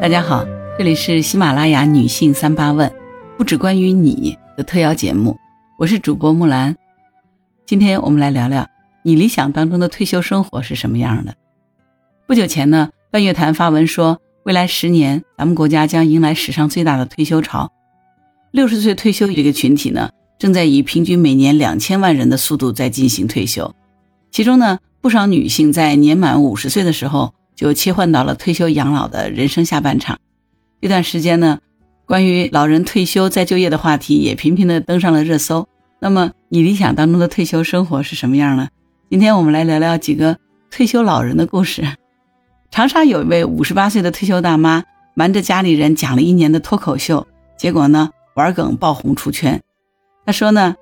[0.00, 0.46] 大家好，
[0.78, 2.90] 这里是喜马拉雅女性三八问，
[3.36, 5.36] 不只关于你的特邀节目，
[5.76, 6.76] 我是主播木兰。
[7.66, 8.64] 今天我们来聊聊
[9.02, 11.34] 你理想当中的退休生活是什么样的。
[12.28, 17.72] 不久前呢，半月谈发文说，未来十年咱们国家将迎来史上最大的退休潮，
[18.52, 23.74] 六十岁退休这个群体呢，正在以平均每年两千万人的速度在进行退休，
[24.30, 27.34] 其中呢，不少女性在年满五十岁的时候。
[27.58, 30.20] 就切换到了退休养老的人生下半场。
[30.80, 31.58] 这段时间呢，
[32.06, 35.66] 关于老人退休再就业的话题也频频的登上了热搜。
[35.98, 38.68] 那么，你理想当中的退休生活是什么样呢？
[39.10, 40.38] 今天我们来聊聊几个
[40.70, 41.84] 退休老人的故事。
[42.70, 47.26] 长沙有一位五十八岁的退休大妈，瞒着家里人讲了一年的脱口秀，
[47.58, 49.60] 结果呢，玩梗爆红出圈。
[50.24, 50.76] 她说呢，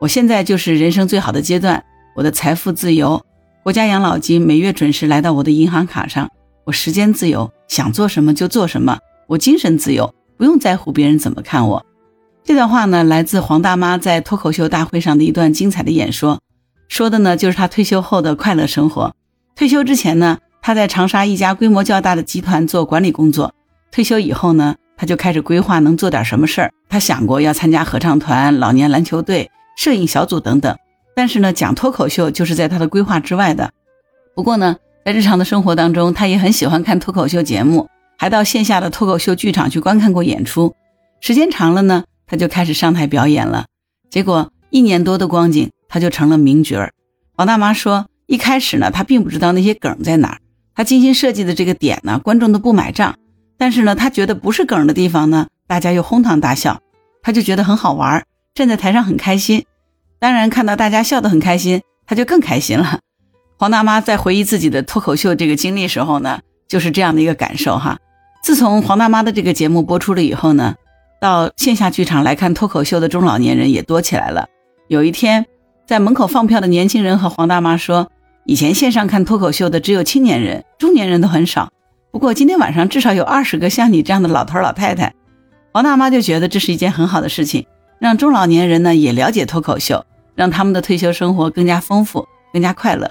[0.00, 3.25] 我现在就是人生最好的阶段，我的财富自由。
[3.66, 6.30] 国家养老金每月准时来到我的银行卡上，
[6.62, 11.84] 我时间自由，想做什么就做什么，我精神自由，不用在乎别人怎么看我。
[12.44, 16.38] 这段话呢，来自黄大妈在脱口秀大会上的一段精彩的演说，
[16.86, 19.12] 说的呢就是她退休后的快乐生活。
[19.56, 23.50] 退休之前呢，她在长沙一家规模较大的集团做管理工作；
[23.90, 26.70] 退休以后呢，她就开始规划能做点什么事儿。
[26.88, 30.76] 她想过要参加合唱团、老年篮球队、摄影小组等等。
[31.16, 33.72] 但是呢，讲脱口秀就是在他的规划之外的。
[34.34, 40.74] 不过呢，在日常的生活当中，他也很喜欢看脱口秀节目，还到线下的脱口秀剧场去观看过演出。
[41.22, 43.64] 时间长了呢，他就开始上台表演了。
[44.10, 46.92] 结果一年多的光景，他就成了名角儿。
[47.36, 50.38] 王大妈说，一开始呢，他并不知道那些梗在哪儿，
[50.74, 53.16] 他精心设计的这个点呢，观众都不买账。
[53.56, 56.82] 但是呢，他觉得不是梗的地方呢，大家又哄堂大笑，
[57.22, 58.22] 他就觉得很好玩，
[58.54, 59.64] 站在台上很开心。
[60.18, 63.00] 当然，看到大家笑得很开心，他就更开心了。
[63.58, 67.98] 黄大妈在回忆自己的脱口秀这个经历时候呢，就是这样的一个感受哈。
[68.42, 70.74] 自从黄大妈的这个节目播出了以后呢，
[71.20, 74.46] 到线下剧场来看脱口秀的中老年人也多起来了。
[74.88, 75.46] 有一天，
[75.86, 78.10] 在门口放票的年轻人和黄大妈说
[78.44, 81.70] ：“以前线上看脱口秀的只有青年人，中年人都很少。
[82.12, 85.12] 不过今天晚上至少有二十个像你这样的老头老太太。”
[85.72, 87.66] 黄大妈就觉得这是一件很好的事情。
[87.98, 93.10] 让中老年人呢也了解脱口秀，让他们的退休生活更加丰富、更加快乐。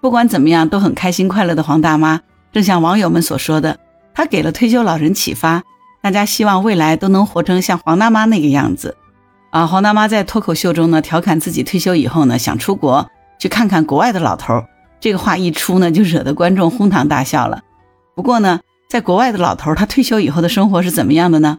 [0.00, 2.20] 不管怎么样，都很开心快乐的黄大妈，
[2.52, 3.78] 正像网友们所说的，
[4.14, 5.62] 她给了退休老人启发。
[6.02, 8.96] 大家希望未来都能活成像黄大妈那个样子。
[9.50, 14.64] 啊，黄大妈在脱口秀中呢调侃自己退休以后呢想出国去看看国外的老头，
[15.00, 17.62] 这个话一出呢就惹得观众哄堂大笑了。
[18.14, 21.58] 不过呢，在国外的老头他退休以后的生活是怎么样的呢？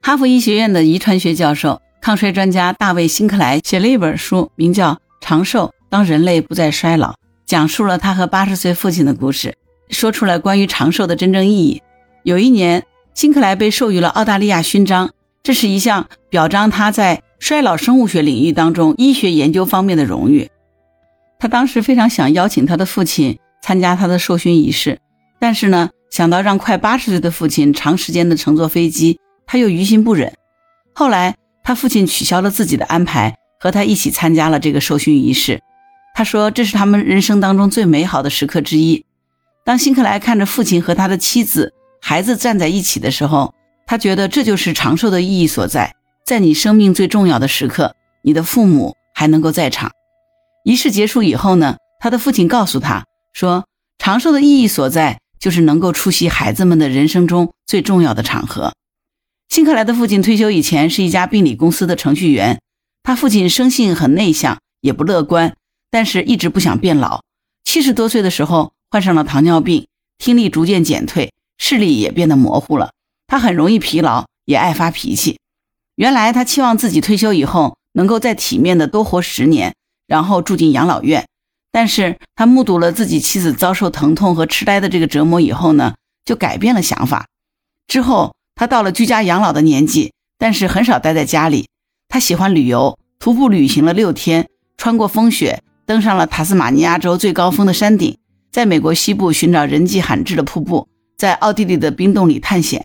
[0.00, 1.82] 哈佛医学院的遗传学教授。
[2.02, 7.12] 抗衰专家大卫·辛克莱写了一本书，名叫《长寿：当人类不再衰老》，
[7.46, 9.54] 讲述了他和八十岁父亲的故事，
[9.88, 11.80] 说出了关于长寿的真正意义。
[12.24, 15.10] 有一年，辛克莱被授予了澳大利亚勋章，
[15.44, 20.50] 这是一项表彰他在衰老生物学领域当中医学研究方面的荣誉。
[21.38, 24.98] 他当时非常想邀请他的父亲参加他的授勋仪式，
[25.38, 30.32] 但是呢，想到让快八十岁的父亲长时间的乘坐飞机，他又于心不忍。
[30.92, 31.36] 后来。
[31.64, 35.60] 他父亲取消了自己的安排，和他一起参加了这个授勋仪式。
[36.14, 39.04] 他说：“这是他们人生当中最美好的时刻之一。”
[39.64, 43.54] 当辛克莱看着父亲和他的妻子、孩子站在一起的时候，
[43.86, 45.94] 他觉得这就是长寿的意义所在。
[46.26, 49.90] 在你生命最重要的时刻，你的父母还能够在场。
[50.64, 53.64] 仪式结束以后呢，他的父亲告诉他说
[53.98, 58.72] ：“长寿的意义所在，就是能够出席孩子们的人生中最重要的场合。”
[59.52, 62.62] 辛克莱的父亲退休以前是一家病理公司的程序员。
[63.02, 65.54] 他父亲生性很内向，也不乐观，
[65.90, 67.20] 但是一直不想变老。
[67.62, 69.86] 七十多岁的时候患上了糖尿病，
[70.16, 72.92] 听力逐渐减退，视力也变得模糊了。
[73.26, 75.38] 他很容易疲劳，也爱发脾气。
[75.96, 79.74] 原来他期望自己退休以后能够再体面的多活十年，
[80.06, 81.26] 然后住进养老院。
[81.70, 85.94] 但是他目睹了自己妻子遭受疼痛和痴呆的这个折磨以后呢，
[86.24, 87.26] 就改变了想法。
[87.86, 88.34] 之后。
[88.54, 91.68] 他到了居家养老的年纪，但是很少待在家里。
[92.08, 98.16] 他喜欢旅游，徒步旅行了六天，穿过风雪，登上了塔斯马尼亚州最高峰的山顶，
[98.50, 102.84] 在美国西部寻找人迹罕至的瀑布，在奥地利的冰洞里探险。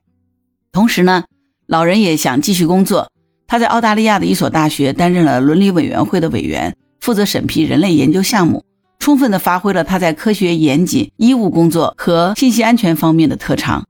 [0.71, 1.25] 同时呢，
[1.65, 3.11] 老人也想继续工作。
[3.47, 8.63] 他在澳大利亚的一所大学担任了伦理委员会的委员，负责审批人类研究项目，
[8.99, 13.85] 充分的发挥了他在科学严谨、医务工作和信息安全方面的特长。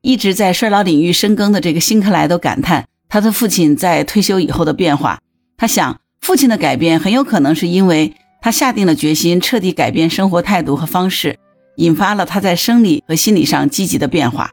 [0.00, 5.18] 一直在衰老领域深耕的这个辛克莱都感叹他的父亲在退休以后的变化。
[5.56, 11.38] 他想，父亲的改变很有可能是因为他下定了决心彻底改变生活态度和方式，
[11.76, 14.50] 引发了他在生理和心理上积极的变化。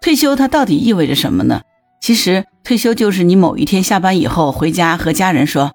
[0.00, 1.62] 退休它到底意味着什么呢？
[2.00, 5.72] 其实退休就是你某一天下班以后回家和家人说：“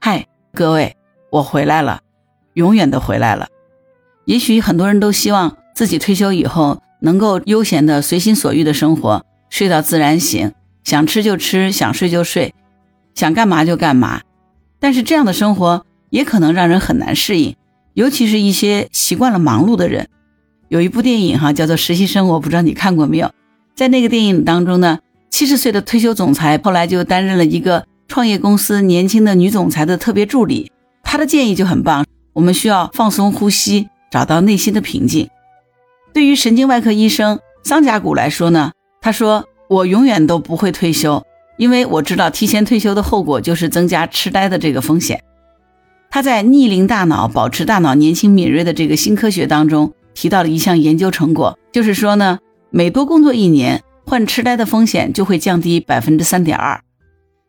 [0.00, 0.96] 嗨，各位，
[1.32, 2.00] 我回来了，
[2.54, 3.48] 永远的回来了。”
[4.26, 10.52] 也许很多人都希望自己退休以后能够悠闲的随心所欲的生活，睡到自然醒，
[10.84, 12.54] 想吃就吃，想睡就睡，
[13.14, 14.22] 想干嘛就干嘛。
[14.80, 17.56] 但是这样的生活也可能让人很难适应，
[17.94, 20.08] 尤其是一些习惯了忙碌的人。
[20.68, 23.30] 有一部电影哈，叫做《实习生活》，不知道你看过没有？
[23.74, 24.98] 在那个电影当中呢，
[25.30, 30.70] 七十岁的退休总裁后来就担任了一个创业公司年轻的女总裁的特别助理。
[31.02, 32.04] 他的建议就很棒，
[32.34, 35.30] 我们需要放松呼吸，找到内心的平静。
[36.12, 41.24] 对于神经外科医生桑贾古来说呢，他说：“我永远都不会退休，
[41.56, 45.22] 因为我知道提前退休的后果就是增加痴呆的这个风险。”
[46.10, 49.92] 他在逆龄大脑保持大脑年轻敏锐的这个新科学当中。
[50.14, 52.40] 提到了一项研究成果，就是说呢，
[52.70, 56.80] 每多工作一年，患痴呆的风险就会降低百分之三点二。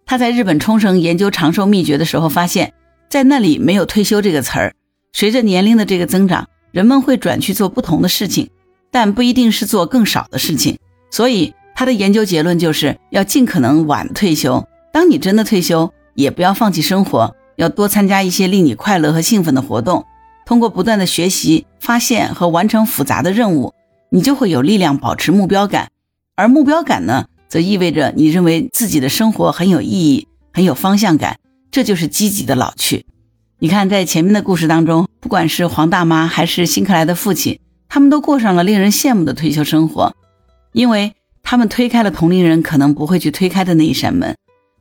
[0.06, 2.74] 他在日本冲绳研究长寿秘诀的时候发现，
[3.10, 4.76] 在那里没有退休这个词儿。
[5.14, 8.50] 随着年龄的这个增长，人们会转去做不同的事情，
[8.92, 10.78] 但不一定是做更少的事情。
[11.12, 14.68] 所以他的研究结论就是要尽可能晚退休。
[14.92, 20.06] 当你真的退休，也不要放弃生活，要多参加一些令你快乐和兴奋的活动。
[20.46, 23.74] 通过不断的学习、发现和完成复杂的任务，
[24.10, 25.90] 你就会有力量保持目标感。
[26.36, 31.38] 而目标感呢，则意味着你认为自己的生活很有意义、很有方向感。
[31.72, 33.06] 这就是积极的老去。
[33.62, 37.60] 你看，在前面的故事当中，不管是黄大妈还是辛克莱的父亲，
[37.90, 40.16] 他们都过上了令人羡慕的退休生活，
[40.72, 41.14] 因为
[41.44, 44.36] 他们推开了同龄人可能不会去推开的那一扇门。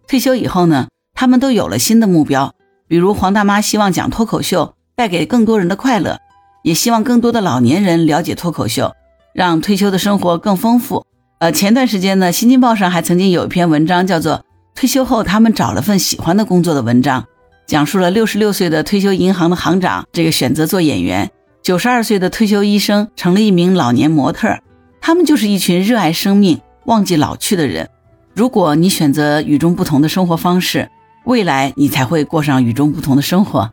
[0.06, 2.54] 退休以后呢，他们都有了新的目标，
[2.86, 4.74] 比如黄大妈希望讲脱口秀。
[4.98, 6.18] 带给更多人的快乐，
[6.64, 8.96] 也希望更多的老年人了解脱口秀，
[9.32, 11.06] 让退休的生活更丰富。
[11.38, 14.38] 呃，前段时间呢，《新京报》上还曾经有一篇文章，叫做
[14.74, 17.24] 《退休后他们找了份喜欢的工作》的文章，
[17.68, 21.30] 讲述了六十六岁的退休银行的行长这个选择做演员，
[21.62, 24.58] 九十二岁的退休医生成了一名老年模特，
[25.02, 27.90] 他们就是一群热爱生命、忘记老去的人。
[28.34, 30.90] 如果你选择与众不同的生活方式，
[31.26, 33.70] 未来你才会过上与众不同的生活。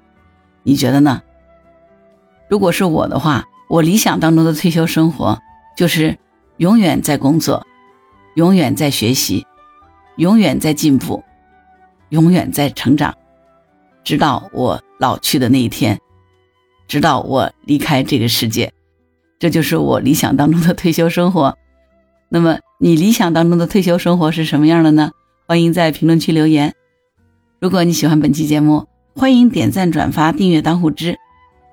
[0.63, 1.21] 你觉得呢？
[2.49, 5.39] 如果是我的话，我理想当中的退休生活
[5.77, 6.17] 就是
[6.57, 7.65] 永远在工作，
[8.35, 9.47] 永远在学习，
[10.17, 11.23] 永远在进步，
[12.09, 13.15] 永远在成长，
[14.05, 15.99] 直到我老去的那一天，
[16.87, 18.71] 直到我离开这个世界，
[19.39, 21.57] 这就是我理想当中的退休生活。
[22.29, 25.11] 那么，你理想当中的退休生活是什么样的呢？
[25.47, 26.73] 欢迎在评论区留言。
[27.59, 28.85] 如果你喜欢本期节目，
[29.15, 31.17] 欢迎点赞、转发、订阅当户知。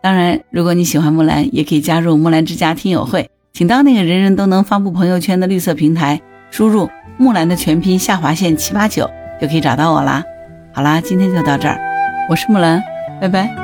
[0.02, 6.20] 当然，如果你喜欢木兰，也可以加入木兰之家听友会，请到那个人人都能发布朋友圈的绿色平台，
[6.50, 6.88] 输入
[7.18, 10.24] 木兰的全拼下划线七八九，就可以找到我啦。
[10.72, 11.78] 好啦，今天就到这儿，
[12.28, 12.82] 我是木兰，
[13.20, 13.61] 拜拜。